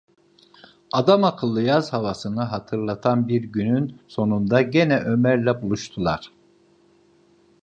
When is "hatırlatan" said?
2.41-3.27